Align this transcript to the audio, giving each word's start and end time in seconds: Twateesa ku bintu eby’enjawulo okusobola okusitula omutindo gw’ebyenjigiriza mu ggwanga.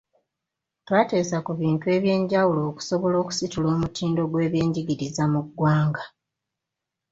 Twateesa 0.85 1.37
ku 1.45 1.51
bintu 1.61 1.85
eby’enjawulo 1.95 2.59
okusobola 2.71 3.15
okusitula 3.23 3.67
omutindo 3.75 4.21
gw’ebyenjigiriza 4.31 5.23
mu 5.33 5.41
ggwanga. 5.45 6.03